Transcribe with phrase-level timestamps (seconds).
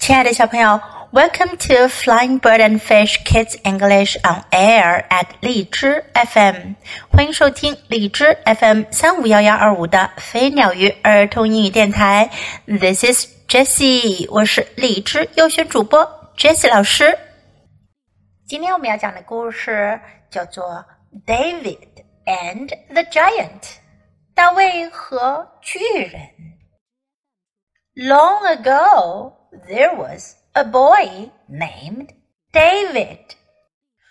[0.00, 0.80] 亲爱的小朋友，
[1.12, 6.74] Welcome to Flying Bird and Fish Kids English on Air at 荔枝 FM，
[7.10, 12.30] 欢迎收听荔枝 FM 三五幺幺二五的飞鸟鱼儿童英语电台。
[12.66, 17.18] This is Jessie，我是荔枝优选主播 Jessie 老师。
[18.46, 20.00] 今天我们要讲的故事
[20.30, 20.84] 叫做《
[21.26, 21.78] David
[22.26, 23.60] and the Giant》，
[24.34, 26.20] 大卫和巨人。
[27.96, 29.32] Long ago
[29.68, 32.08] there was a boy named
[32.52, 33.18] David。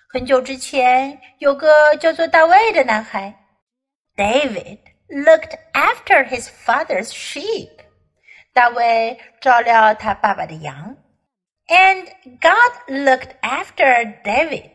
[0.10, 3.34] 很久之前，有个叫做大卫的男孩。
[4.16, 7.70] David looked after his father's sheep。
[8.54, 10.96] 大卫照料他爸爸的羊。
[11.68, 12.06] And
[12.40, 14.72] God looked after David。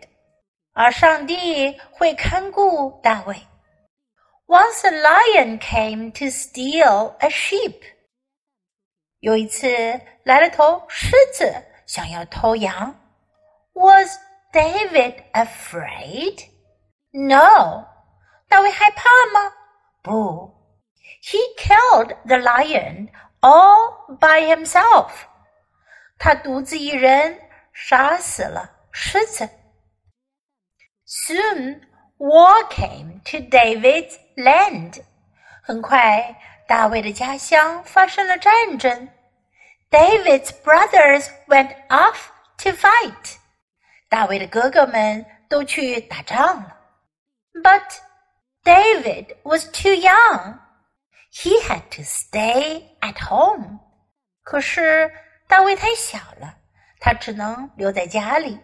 [0.72, 3.36] 而上帝会看顾大卫。
[4.46, 7.80] Once a lion came to steal a sheep。
[9.24, 9.68] 有一次
[10.24, 11.52] 来了头狮子，
[11.86, 12.94] 想要偷羊。
[13.74, 14.18] Was
[14.52, 16.46] David afraid?
[17.12, 17.86] No.
[18.48, 19.52] 大卫害怕吗？
[20.02, 20.54] 不。
[21.22, 23.08] He killed the lion
[23.40, 25.10] all by himself.
[26.18, 27.38] 他独自一人
[27.72, 29.48] 杀死了狮子。
[31.06, 31.82] Soon
[32.18, 35.02] war came to David's land.
[35.62, 39.08] 很快，大卫的家乡发生了战争。
[39.90, 43.36] David's brothers went off to fight.
[44.08, 46.76] 大卫的哥哥们都去打仗了。
[47.54, 47.98] But
[48.64, 50.58] David was too young.
[51.32, 53.80] He had to stay at home.
[54.42, 55.12] 可是
[55.48, 56.56] 大卫太小了，
[56.98, 58.58] 他只能留在家里。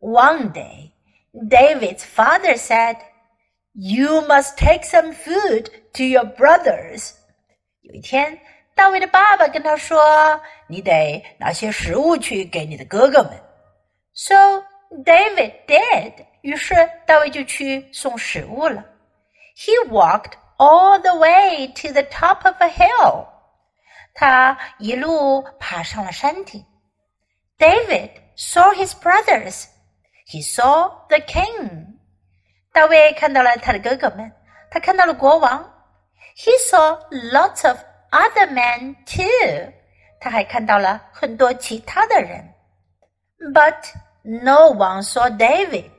[0.00, 0.92] One day,
[1.32, 2.98] David's father said,
[3.72, 7.12] "You must take some food to your brothers."
[7.82, 8.40] 有一天，
[8.76, 13.32] 大卫的爸爸跟他说：“你得拿些食物去给你的哥哥们。”
[14.14, 16.26] So David did.
[16.42, 16.74] 于是
[17.06, 18.84] 大卫就去送食物了。
[19.56, 23.26] He walked all the way to the top of a hill.
[24.14, 26.64] 他一路爬上了山顶。
[27.58, 29.66] David saw his brothers.
[30.26, 31.86] He saw the king.
[32.72, 34.32] 大卫看到了他的哥哥们，
[34.70, 35.72] 他看到了国王。
[36.36, 37.78] He saw lots of
[38.10, 39.72] other men too.
[40.20, 42.54] 他还看到了很多其他的人。
[43.52, 43.92] But
[44.22, 45.90] no one saw David.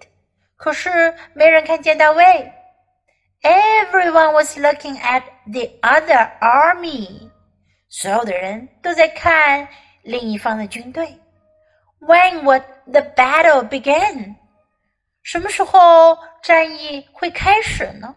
[0.56, 2.54] 可是没人看见大卫。
[3.42, 7.30] Everyone was looking at the other army.
[7.90, 9.68] 所有的人都在看
[10.04, 11.20] 另一方的军队。
[12.00, 14.36] When would the battle begin?
[15.22, 18.16] 什么时候战役会开始呢？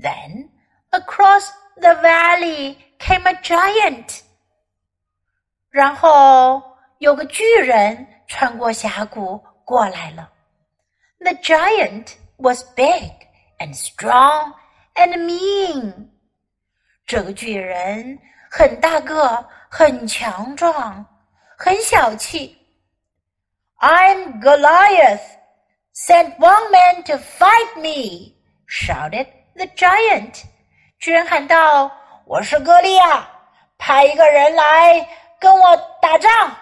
[0.00, 0.48] Then
[0.90, 4.20] across the valley came a giant.
[5.70, 6.62] 然后
[6.98, 10.30] 有个巨人穿过峡谷过来了。
[11.18, 13.10] The giant was big
[13.58, 14.54] and strong
[14.94, 16.08] and mean.
[17.06, 18.18] 这个巨人
[18.50, 21.04] 很大个，很强壮，
[21.58, 22.56] 很小气。
[23.78, 25.20] I'm Goliath.
[25.92, 28.34] Send one man to fight me,
[28.66, 30.44] shouted the giant.
[30.98, 33.28] 巨人喊道：“我是歌利亚，
[33.78, 35.06] 派一个人来
[35.38, 36.56] 跟我打仗。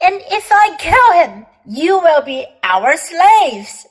[0.00, 3.86] And if I kill him, you will be our slaves.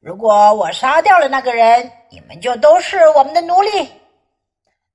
[0.00, 3.92] 如果我杀掉了那个人，你们就都是我们的奴隶。”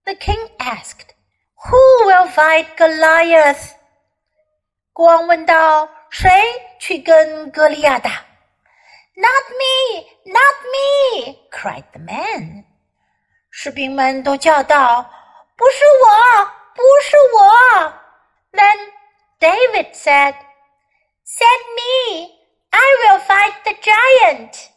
[0.06, 1.12] The king asked,
[1.56, 3.72] "Who will fight Goliath?"
[4.92, 6.30] 国王问道：“谁
[6.80, 8.12] 去跟歌利亚打？”
[9.16, 11.38] Not me, not me!
[11.52, 12.66] cried the man.
[13.58, 15.06] 士兵们都叫道：“
[15.56, 17.94] 不是我，不是我。”
[18.52, 18.78] Then
[19.40, 20.36] David said,
[21.26, 22.30] "Send me,
[22.72, 24.68] I will fight the giant."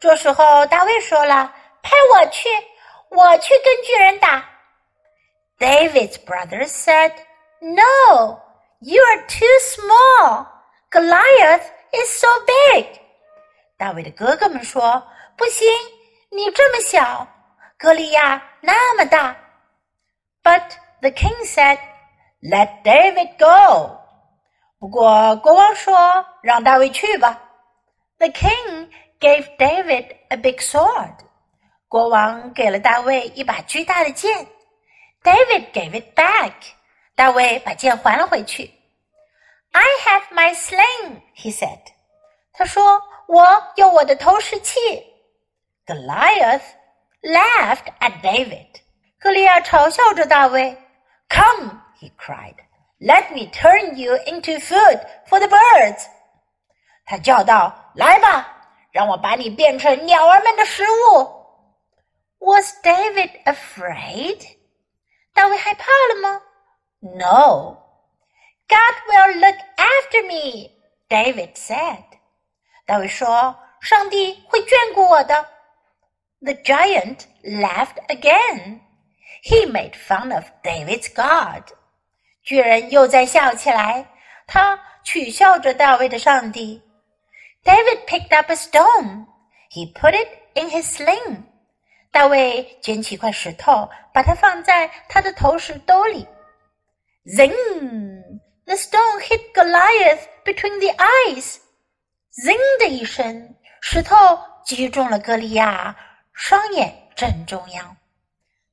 [0.00, 2.48] 这时候大卫说了：“派我去，
[3.10, 4.48] 我去跟巨人打。”
[5.58, 7.12] David's brothers said,
[7.60, 8.40] "No,
[8.80, 10.46] you are too small.
[10.90, 12.86] Goliath is so big."
[13.78, 15.68] 大卫的哥哥们说：“不行，
[16.30, 17.26] 你这么小。”
[17.78, 19.36] 歌利亚那么大。
[20.42, 20.62] But
[21.00, 21.78] the king said,
[22.40, 23.98] "Let David go."
[24.78, 27.40] 不过国王说：“让大卫去吧。”
[28.18, 28.90] The king
[29.20, 31.14] gave David a big sword.
[31.88, 34.46] 国王给了大卫一把巨大的剑。
[35.22, 36.52] David gave it back.
[37.14, 38.70] 大卫把剑还了回去。
[39.72, 41.80] I have my sling, he said.
[42.52, 44.78] 他说：“我有我的投石器。”
[45.86, 46.62] Goliath
[47.26, 48.80] laughed at David.
[49.18, 50.76] 歌利亚嘲笑着大卫。
[51.28, 52.56] Come, he cried.
[52.98, 56.06] Let me turn you into food for the birds。
[57.04, 58.48] 他叫道：“来吧，
[58.92, 61.40] 让我把你变成鸟儿们的食物。”
[62.38, 64.56] Was David afraid？
[65.34, 66.42] 大卫害怕了吗？
[67.00, 67.78] No.
[68.68, 70.70] God will look after me,
[71.08, 72.04] David said.
[72.86, 75.46] 大卫说：“上帝会眷顾我的。”
[76.40, 78.80] The giant laughed again.
[79.42, 81.64] He made fun of David's God.
[82.42, 84.06] 巨人又在笑起来，
[84.46, 86.82] 他取笑着大卫的上帝。
[87.64, 89.26] David picked up a stone.
[89.70, 91.44] He put it in his sling.
[92.10, 96.26] 大卫捡起一块石头，把它放在他的头石兜里。
[97.24, 98.40] Zing!
[98.66, 101.58] The stone hit Goliath between the eyes.
[102.44, 104.16] Zing 的一声，石头
[104.64, 105.96] 击中了歌利亚
[106.36, 107.96] 双眼正中央。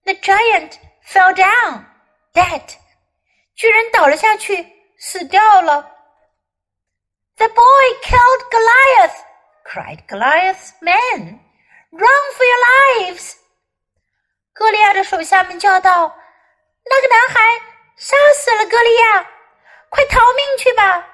[0.03, 0.73] The giant
[1.05, 1.85] fell down,
[2.33, 2.63] dead.
[3.55, 4.65] 巨人倒了下去，
[4.97, 5.95] 死掉了。
[7.37, 9.15] The boy killed Goliath,
[9.65, 11.39] cried Goliath's men.
[11.91, 13.35] Run for your lives!
[14.53, 16.13] 歌利亚的手下们叫道：“
[16.85, 17.39] 那个男孩
[17.95, 19.25] 杀死了歌利亚，
[19.89, 21.05] 快逃命去吧！”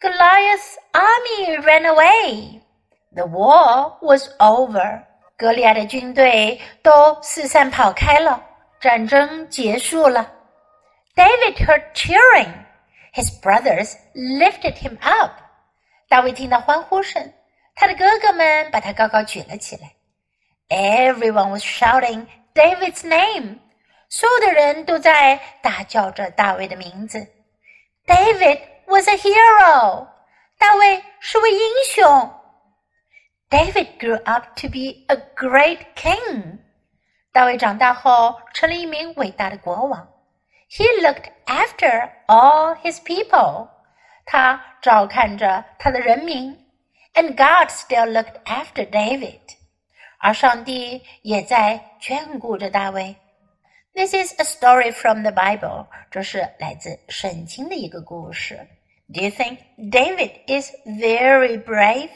[0.00, 2.60] Goliath's army ran away.
[3.14, 5.04] The war was over.
[5.37, 8.41] 格利亚的军队都四散跑开了，
[8.79, 10.31] 战争结束了。
[11.15, 12.53] David heard cheering.
[13.13, 15.31] His brothers lifted him up.
[16.07, 17.33] 大卫听到欢呼声。
[17.73, 19.91] 他的哥哥们把他高高举了起来。
[20.69, 23.59] Everyone was shouting David's name，
[24.09, 27.27] 所有的人都在大叫着大卫的名字。
[28.07, 30.07] David was a hero，
[30.57, 31.59] 大卫是位英
[31.93, 32.33] 雄。
[33.54, 36.58] David grew up to be a great king，
[37.32, 40.08] 大卫长大后成了一名伟大的国王。
[40.70, 43.68] He looked after all his people，
[44.24, 46.56] 他照看着他的人民。
[47.14, 49.40] and God still looked after David.
[50.18, 53.16] 而上帝也在眷顾着大卫。
[53.94, 55.86] This is a story from the Bible.
[56.10, 58.56] 这是来自圣经的一个故事。
[59.12, 62.10] Do you think David is very brave?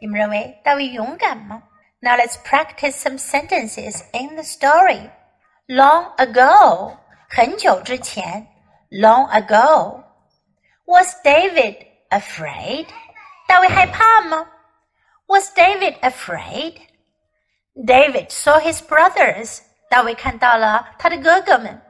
[0.00, 1.62] 你们认为大卫勇敢吗？
[2.00, 5.10] Now let's practice some sentences in the story.
[5.68, 6.96] Long ago,
[7.28, 8.46] 很久之前，
[8.90, 10.02] long ago,
[10.84, 12.86] was David afraid?
[13.46, 14.48] 大卫害怕吗？
[15.26, 16.78] Was David afraid?
[17.74, 19.60] David saw his brothers.
[19.88, 21.80] 大卫看到了他的哥哥们。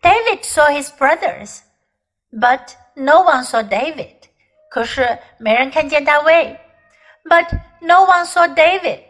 [0.00, 1.60] David saw his brothers,
[2.30, 4.16] but no one saw David.
[4.70, 6.58] 可是没人看见大卫。
[7.24, 9.04] But no one saw David.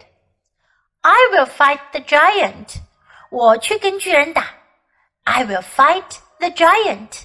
[1.03, 2.81] I will fight the giant.
[3.31, 4.45] 我去跟巨人打。
[5.25, 7.25] I will fight the giant.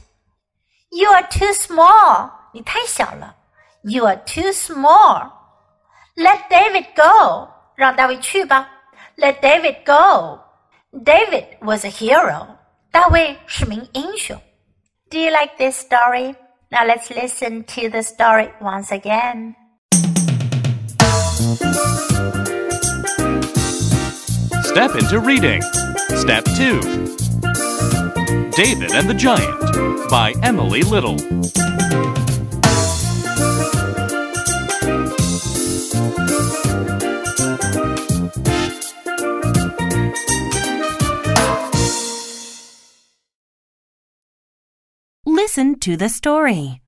[0.91, 2.31] You are too small.
[2.53, 3.35] 你太小了。
[3.87, 5.31] you are too small.
[6.17, 7.49] Let David go.
[7.75, 8.67] 让大卫去吧。
[9.15, 10.39] Let David go.
[10.91, 12.47] David was a hero.
[12.91, 14.35] 大卫是名英雄。
[15.11, 16.35] Do you like this story?
[16.71, 19.53] Now let's listen to the story once again.
[24.70, 25.60] Step into reading.
[26.14, 26.80] Step 2
[28.52, 31.16] David and the Giant by Emily Little.
[45.26, 46.80] Listen to the story.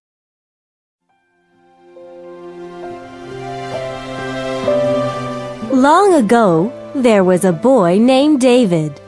[5.73, 9.01] Long ago, there was a boy named David.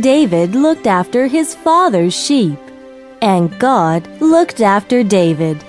[0.00, 2.58] David looked after his father's sheep,
[3.20, 5.62] and God looked after David.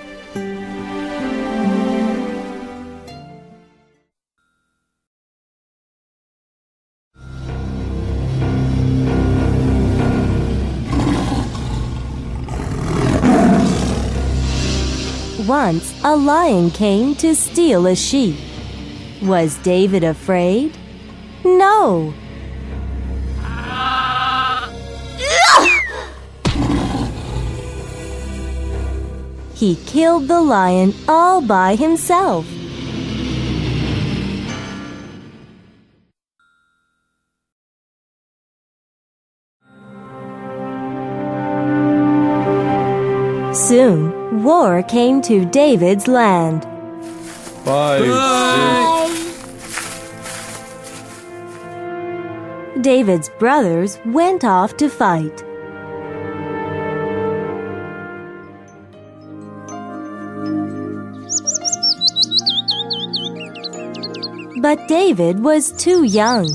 [15.66, 18.34] Once a lion came to steal a sheep.
[19.22, 20.76] Was David afraid?
[21.44, 22.12] No.
[29.54, 32.44] he killed the lion all by himself.
[43.54, 46.64] Soon, war came to David's land.
[47.64, 48.02] Five,
[52.80, 55.44] David's brothers went off to fight.
[64.60, 66.48] But David was too young.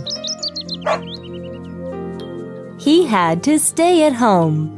[2.79, 4.76] He had to stay at home.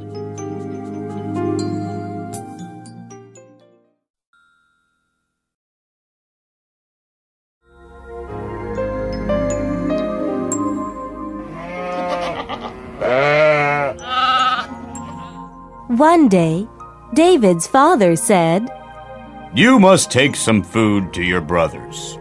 [16.00, 16.66] One day,
[17.14, 18.70] David's father said,
[19.54, 22.18] You must take some food to your brothers.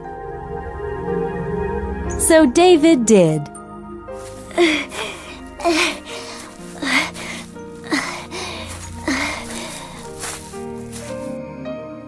[2.20, 3.48] So David did.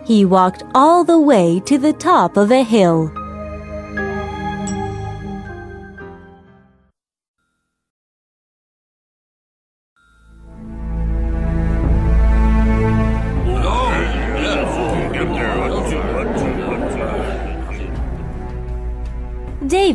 [0.05, 3.13] He walked all the way to the top of a hill.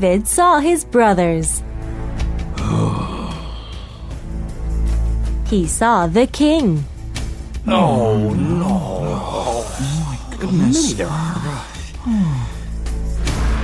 [0.05, 1.63] David saw his brothers.
[5.49, 6.85] he saw the king.
[7.65, 9.65] Oh, no.
[10.05, 10.93] My goodness.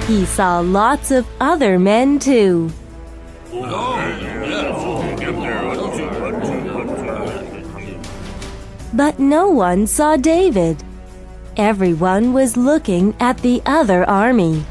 [0.07, 2.71] He saw lots of other men too.
[8.93, 10.83] But no one saw David.
[11.55, 14.65] Everyone was looking at the other army.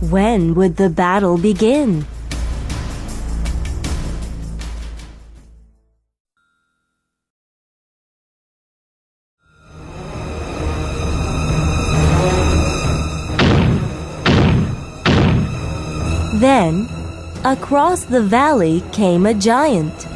[0.00, 2.04] When would the battle begin?
[16.34, 16.86] Then,
[17.44, 20.06] across the valley came a giant.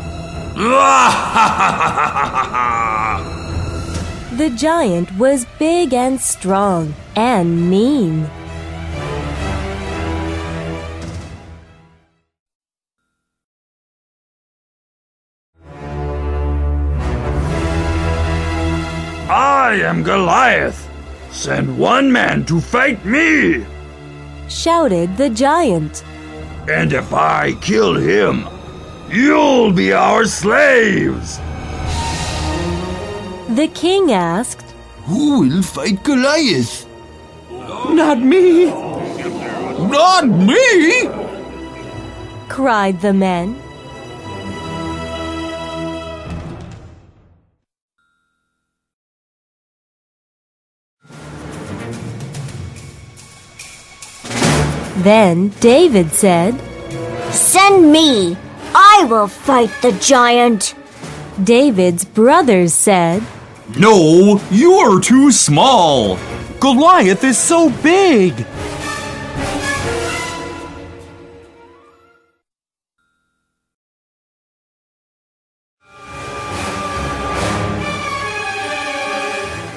[4.41, 8.27] The giant was big and strong and mean.
[19.71, 20.91] I am Goliath.
[21.31, 23.65] Send one man to fight me.
[24.49, 26.03] Shouted the giant.
[26.69, 28.49] And if I kill him,
[29.09, 31.39] you'll be our slaves.
[33.55, 34.75] The king asked,
[35.07, 36.89] Who will fight Goliath?
[37.51, 38.75] Not me.
[39.87, 41.07] Not me!
[42.49, 43.55] cried the men.
[55.03, 56.61] Then David said,
[57.33, 58.37] Send me!
[58.75, 60.75] I will fight the giant!
[61.43, 63.23] David's brothers said,
[63.79, 66.19] No, you're too small.
[66.61, 68.35] Goliath is so big.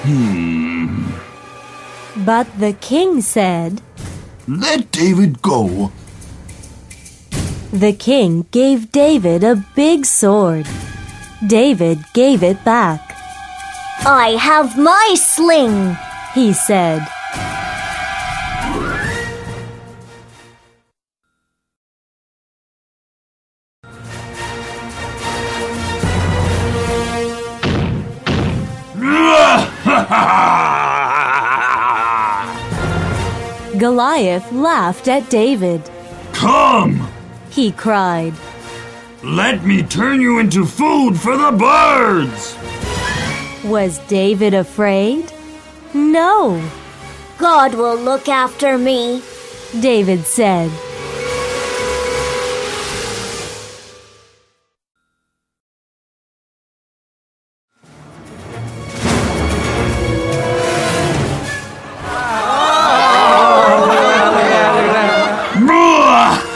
[0.04, 0.54] Hmm.
[2.26, 3.80] but the king said,
[4.46, 5.90] Let David go.
[7.72, 10.66] The king gave David a big sword.
[11.46, 13.00] David gave it back.
[14.06, 15.96] I have my sling!
[16.34, 17.06] He said,
[33.78, 35.82] Goliath laughed at David.
[36.32, 37.08] Come!
[37.50, 38.34] He cried,
[39.22, 42.56] Let me turn you into food for the birds!
[43.64, 45.32] Was David afraid?
[45.94, 46.62] No,
[47.38, 49.22] God will look after me.
[49.80, 50.70] David said.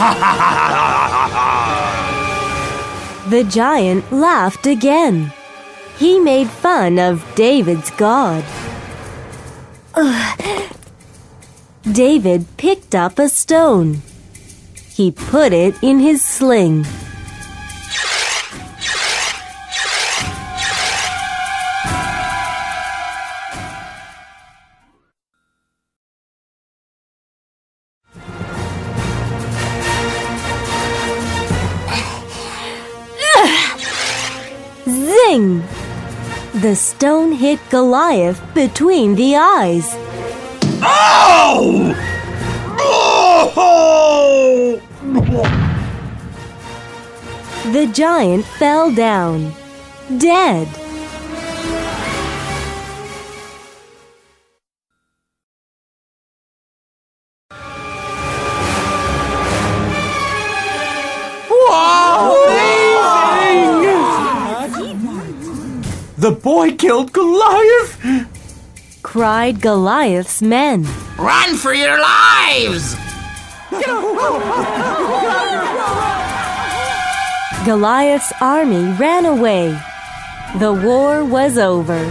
[3.28, 5.34] The giant laughed again.
[5.98, 8.42] He made fun of David's God.
[9.94, 10.72] Ugh.
[11.92, 14.00] David picked up a stone.
[14.94, 16.86] He put it in his sling.
[35.38, 35.62] Bang!
[36.52, 39.94] The stone hit Goliath between the eyes.
[40.82, 41.94] Ow!
[43.56, 44.80] Oh!
[47.72, 49.52] The giant fell down,
[50.16, 50.66] dead.
[66.28, 68.28] The boy killed Goliath!
[69.02, 70.86] cried Goliath's men.
[71.16, 72.94] Run for your lives!
[77.64, 79.80] Goliath's army ran away.
[80.58, 82.04] The war was over.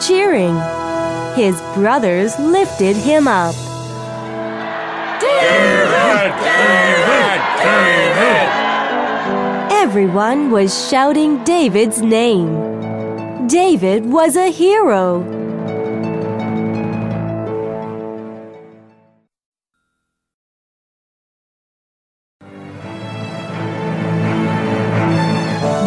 [0.00, 0.56] Cheering.
[1.34, 3.54] His brothers lifted him up.
[5.20, 6.32] David!
[6.44, 7.40] David!
[7.62, 8.66] David!
[9.72, 13.48] Everyone was shouting David's name.
[13.48, 15.22] David was a hero.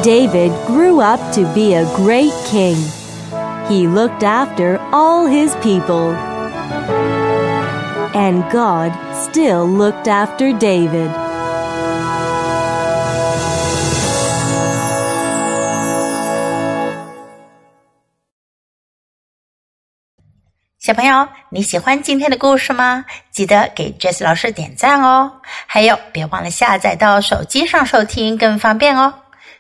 [0.02, 2.78] David grew up to be a great king.
[3.70, 6.10] He looked after all his people.
[8.18, 11.12] And God still looked after David.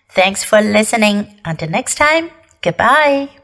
[0.09, 1.39] Thanks for listening.
[1.45, 2.31] Until next time,
[2.63, 3.38] goodbye.